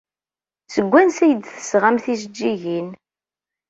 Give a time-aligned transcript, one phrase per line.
[0.73, 2.87] Seg wansi ay d-tesɣam tijeǧǧigin?